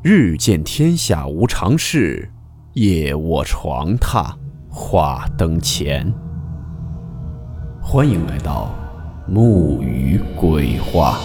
[0.00, 2.30] 日见天下无常事，
[2.74, 4.32] 夜卧床榻
[4.70, 6.14] 话灯前。
[7.82, 8.72] 欢迎来到
[9.26, 11.18] 木鱼鬼话。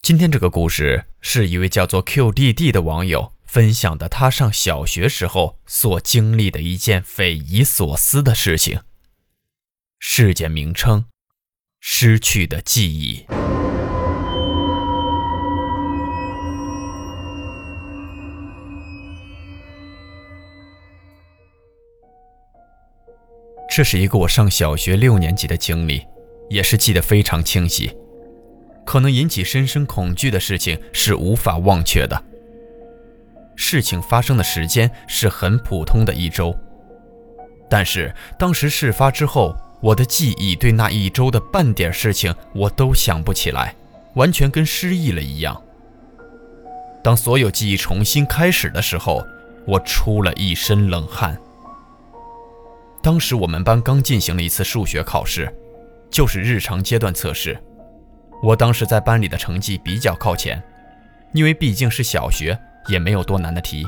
[0.00, 3.35] 今天这个故事是一位叫做 QDD 的网友。
[3.56, 8.80] 分享的他上小学时候所经历的一件匪夷所思的事情。
[9.98, 11.06] 事件名称：
[11.80, 13.24] 失去的记忆。
[23.70, 26.02] 这是一个我上小学六年级的经历，
[26.50, 27.90] 也是记得非常清晰。
[28.84, 32.22] 可能引起深深恐惧的事情是无法忘却的。
[33.56, 36.54] 事情发生的时间是很普通的一周，
[37.68, 43.74] 但是当时事发之后，我的记忆对那一周的半点事情我都想不起来，
[44.14, 45.60] 完全跟失忆了一样。
[47.02, 49.24] 当所有记忆重新开始的时候，
[49.66, 51.36] 我出了一身冷汗。
[53.02, 55.52] 当时我们班刚进行了一次数学考试，
[56.10, 57.56] 就是日常阶段测试，
[58.42, 60.62] 我当时在班里的成绩比较靠前，
[61.32, 62.58] 因为毕竟是小学。
[62.88, 63.86] 也没有多难的题。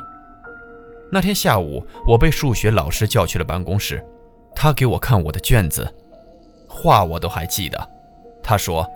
[1.10, 4.04] 那天下午，我被数学老师叫去了办公室，
[4.54, 5.86] 他给我看我的卷子，
[6.68, 7.90] 话我都还记得。
[8.42, 8.86] 他说：“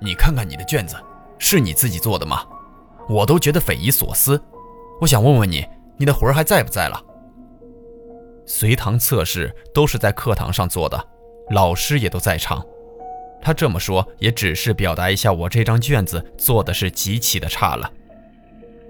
[0.00, 0.96] 你看看你的卷子，
[1.38, 2.42] 是你自己做的吗？”
[3.08, 4.42] 我都觉得匪夷所思。
[5.00, 5.64] 我想问问你，
[5.96, 7.00] 你的魂儿还在不在了？
[8.46, 11.06] 随堂测试都是在课堂上做的，
[11.50, 12.64] 老师也都在场。
[13.40, 17.90] 他这么说，也只是表达一下我这张卷子做的是极其的差了。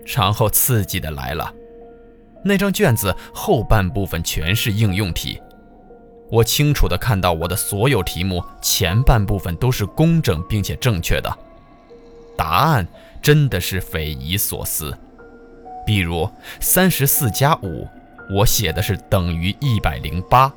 [0.06, 1.52] 然后刺激的来了，
[2.44, 5.40] 那张卷子后半部分全是应用题，
[6.30, 11.38] 我清楚的看到我的所有题目前半部分都是工整并且正确的，
[12.36, 12.86] 答案
[13.20, 14.96] 真的是匪夷所思。
[15.84, 16.28] 比如
[16.60, 17.88] 三十四加五，
[18.30, 20.50] 我写的是等于一百零八；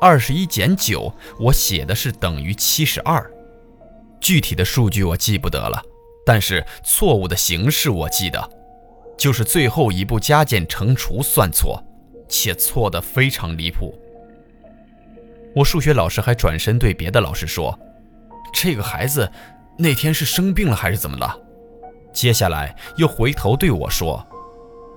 [0.00, 3.30] 二十一减九，我写的是等于七十二。
[4.20, 5.82] 具体的数据我记不得了。
[6.24, 8.50] 但是错误的形式我记得，
[9.16, 11.82] 就是最后一步加减乘除算错，
[12.28, 13.94] 且错得非常离谱。
[15.54, 17.78] 我数学老师还转身对别的老师说
[18.52, 19.30] ：“这个孩子
[19.78, 21.38] 那天是生病了还是怎么了？”
[22.12, 24.26] 接下来又回头对我说：“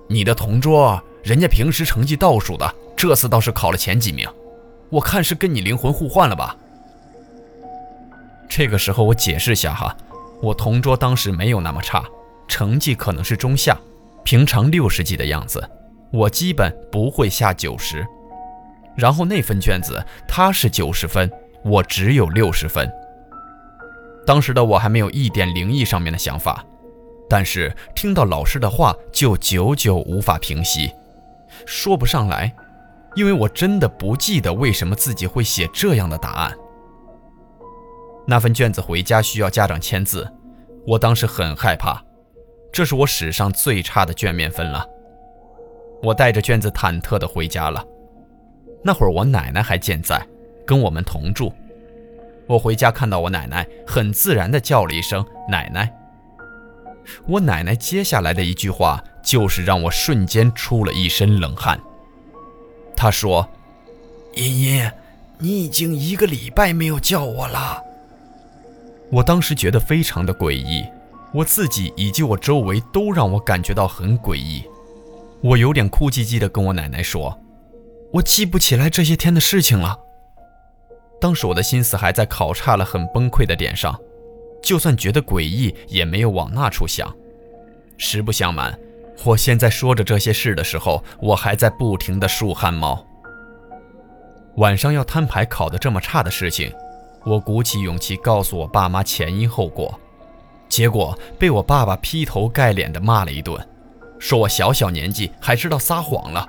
[0.09, 4.27] 你的同桌人家平时成绩倒数的，这次倒是考了前几名，
[4.89, 6.55] 我看是跟你灵魂互换了吧？”
[8.49, 9.95] 这个时候我解释下哈。
[10.42, 12.06] 我同桌当时没有那么差，
[12.48, 13.78] 成绩可能是中下，
[14.24, 15.68] 平常六十几的样子，
[16.12, 18.06] 我基本不会下九十。
[18.96, 21.31] 然后那份卷子他是九十分，
[21.64, 22.90] 我只有六十分。
[24.25, 26.64] 当时的我还没有一点灵异上面的想法，
[27.30, 30.92] 但是听到老师的话就久久无法平息，
[31.66, 32.54] 说不上来，
[33.16, 36.54] 因为我真的不记得为什么自己会写这样的答案。
[38.29, 40.29] 那份卷子回家需要家长签字，
[40.85, 42.03] 我当时很害怕，
[42.73, 44.85] 这是我史上最差的卷面分了。
[46.03, 47.83] 我带着卷子忐忑地回家了。
[48.83, 50.21] 那会儿我奶奶还健在，
[50.65, 51.53] 跟我们同住。
[52.45, 55.91] 我回家看到我奶奶，很自然地叫了一声“奶奶”。
[57.25, 61.79] 我奶奶接下来的一句话，就是让我瞬间出了一身冷汗。
[62.94, 63.49] 她说
[64.35, 64.91] ：“茵茵，
[65.39, 67.83] 你已经一个礼拜没有叫我了。”
[69.09, 70.85] 我当时觉得非常的诡异，
[71.34, 74.63] 我自己以及我周围都让我感觉到很诡异。
[75.41, 77.40] 我有点哭唧唧的跟我奶奶说
[78.12, 79.97] ：“我记不起来这些天的事情了。”
[81.22, 83.97] 当时我的心思还在考差了很崩溃的点上，
[84.62, 87.12] 就算觉得诡异，也没有往那处想。
[87.97, 88.78] 实不相瞒，
[89.24, 93.06] 我现在说着这些事的时候，我还在不停的竖汗毛。
[94.57, 96.71] 晚上要摊牌考得这么差的事情。
[97.27, 100.00] 我鼓起勇气告诉我爸妈前因后果，
[100.69, 103.68] 结果被我爸爸劈头盖脸的骂了一顿，
[104.18, 106.47] 说我小小年纪还知道撒谎了，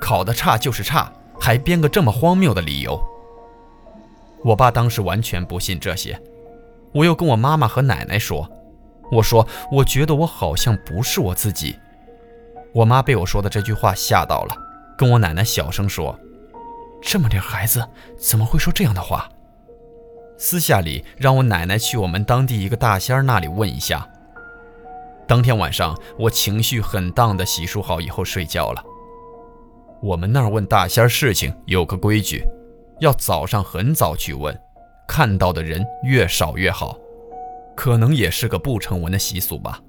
[0.00, 2.98] 考得差就是差，还编个这么荒谬的理由。
[4.42, 6.18] 我爸当时完全不信这些，
[6.92, 8.50] 我又跟我妈妈和奶奶说，
[9.12, 11.76] 我说我觉得我好像不是我自己。
[12.72, 14.56] 我妈被我说的这句话吓到了，
[14.96, 16.18] 跟我奶奶小声说
[17.02, 17.86] ：“这么点孩子
[18.18, 19.28] 怎么会说这样的话？”
[20.38, 24.06] 私下里让我奶奶去我们当地一个大仙儿那里问一下。
[25.26, 28.84] 当天晚上，我情绪很荡的洗漱好以后睡觉了。
[30.02, 32.44] 我们那儿问大仙儿事情有个规矩，
[33.00, 34.56] 要早上很早去问，
[35.08, 36.96] 看到的人越少越好。
[37.74, 39.80] 可能也是个不成文的习俗吧。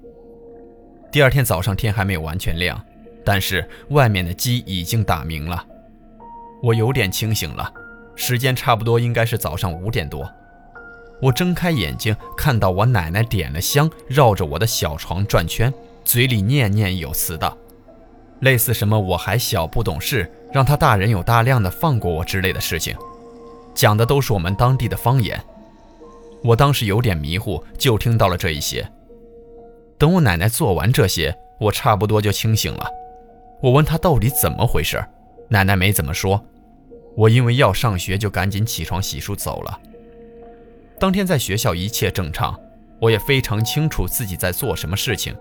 [1.10, 2.78] 第二天早上天还没有完全亮，
[3.24, 5.64] 但是外面的鸡已经打鸣了。
[6.62, 7.72] 我有点清醒了，
[8.18, 10.28] 时间差不多应该是早上五点多。
[11.22, 15.72] 我睁开眼睛，看到我奶奶点了香，绕着我的小床转圈，
[16.04, 17.56] 嘴里念念有词的，
[18.40, 22.96] 类似什么“我还小不懂事，让他大人有大量的放过我”之类的事情，
[23.72, 25.40] 讲的都是我们当地的方言。
[26.42, 28.88] 我当时有点迷糊，就听到了这一些。
[29.96, 32.86] 等我奶奶做完这些，我差不多就清醒了。
[33.60, 35.04] 我问她到底怎么回事，
[35.48, 36.44] 奶奶没怎么说。
[37.18, 39.80] 我因为要上学，就赶紧起床洗漱走了。
[41.00, 42.56] 当天在学校一切正常，
[43.00, 45.34] 我也非常清楚自己在做什么事情。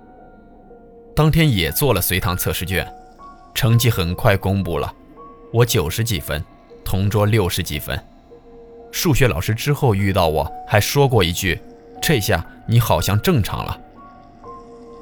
[1.15, 2.91] 当天也做了随堂测试卷，
[3.53, 4.91] 成绩很快公布了，
[5.53, 6.43] 我九十几分，
[6.83, 8.03] 同桌六十几分。
[8.91, 11.61] 数学老师之后遇到我还说过一句
[12.01, 13.79] ：“这下你好像正常了。”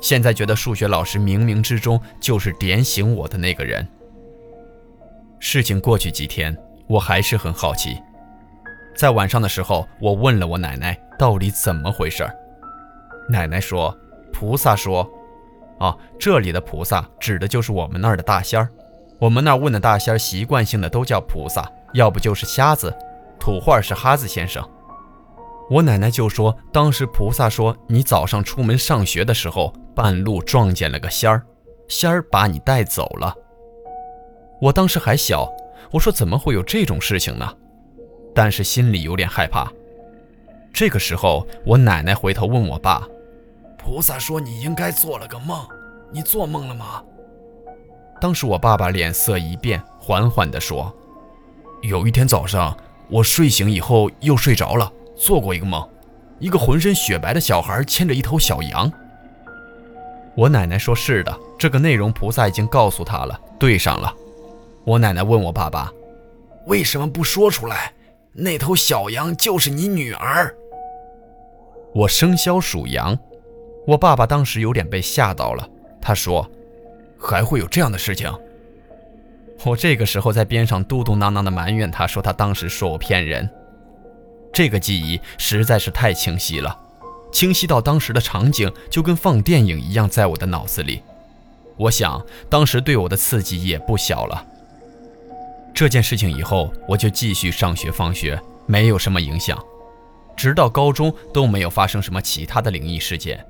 [0.03, 3.87] 现在觉得数学老师冥冥之中就是点醒我的那个人。
[5.39, 6.55] 事情过去几天，
[6.87, 8.01] 我还是很好奇。
[8.95, 12.25] 在晚上的时候，我问了我奶奶到底怎么回事
[13.29, 13.95] 奶奶说
[14.31, 15.09] ：“菩萨说，
[15.79, 18.69] 啊，这里的菩萨指的就是我们那儿的大仙儿。
[19.19, 22.95] 我们那儿问的大仙儿，习惯性的都叫菩萨，要不就是瞎子，
[23.39, 24.63] 土话是哈子先生。”
[25.69, 31.43] 我奶奶就说：“当时菩萨说，你早上出门上学的时候，半路撞见了个仙儿，
[31.87, 33.33] 仙儿把你带走了。”
[34.61, 35.51] 我当时还小，
[35.91, 37.53] 我说：“怎么会有这种事情呢？”
[38.33, 39.71] 但是心里有点害怕。
[40.73, 43.07] 这个时候，我奶奶回头问我爸
[43.77, 45.65] ：“菩萨说你应该做了个梦，
[46.11, 47.03] 你做梦了吗？”
[48.19, 50.93] 当时我爸爸脸色一变，缓缓地说
[51.83, 52.75] ：“有一天早上，
[53.09, 55.87] 我睡醒以后又睡着了，做过一个梦，
[56.39, 58.91] 一个浑身雪白的小孩牵着一头小羊。”
[60.35, 64.13] 我奶奶说：“是的，这个内容菩萨已经告诉他了，对上了。”
[64.85, 65.91] 我奶奶问我爸爸
[66.67, 67.91] ：“为什么不说出来？”
[68.37, 70.53] 那头小羊就是你女儿。
[71.93, 73.17] 我生肖属羊，
[73.87, 75.67] 我爸爸当时有点被吓到了。
[76.01, 76.49] 他说
[77.17, 78.31] ：“还会有这样的事情？”
[79.63, 83.49] 我这个时候在边上嘟嘟囔囔的埋怨他，说他当时说我骗人。
[84.53, 86.77] 这个记忆实在是太清晰了，
[87.31, 91.01] 清晰到当时的场景就跟放电影一样，在我的脑子里。
[91.77, 94.45] 我想当时对我的刺激也不小了。
[95.75, 99.61] 这件事情以后，我就继续上学放学，没有什么影响，
[100.33, 103.45] 直到高中都没有发生什么其他的灵异事件。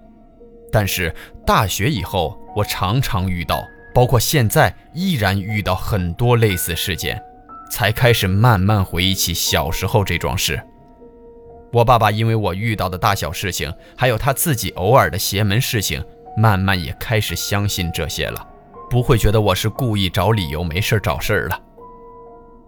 [0.71, 1.13] 但是
[1.45, 3.63] 大学以后，我常常遇到，
[3.93, 7.21] 包括现在依然遇到很多类似事件，
[7.69, 10.59] 才开始慢慢回忆起小时候这桩事。
[11.71, 16.03] 我爸爸因为我遇到的大小事情，还有他自己偶尔的邪门事情，
[16.35, 18.47] 慢慢也开始相信这些了，
[18.89, 21.61] 不会觉得我是故意找理由没事找事儿了。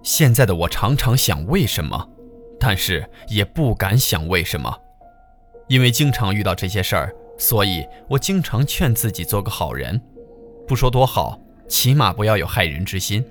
[0.03, 2.09] 现在的我常常想为什么，
[2.59, 4.73] 但是也不敢想为什么，
[5.67, 10.01] 因为经常遇到这些事儿，所以我经常劝自己做个好人，
[10.67, 13.23] 不说多好，起码不要有害人之心，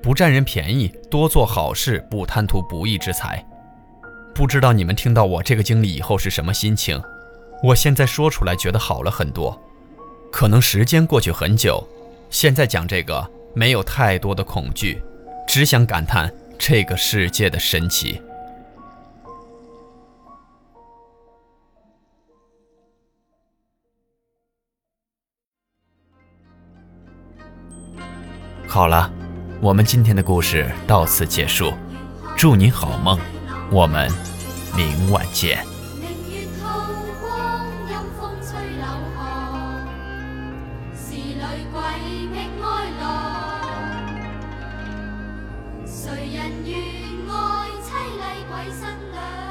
[0.00, 3.44] 不占人便宜，多做好事，不贪图不义之财。
[4.34, 7.02] 不知道你们听到我这个经历以后是什么心情？
[7.62, 9.60] 我现在说出来觉得好了很多，
[10.30, 11.86] 可能时间过去很久，
[12.30, 15.02] 现在讲这个没有太多的恐惧。
[15.46, 18.20] 只想感叹这个世界的神奇。
[28.66, 29.12] 好了，
[29.60, 31.74] 我们今天的故事到此结束，
[32.34, 33.20] 祝你好梦，
[33.70, 34.10] 我们
[34.74, 35.62] 明晚见。
[40.94, 41.20] 谁
[46.42, 46.76] 人愿
[47.30, 49.41] 爱妻礼鬼新娘？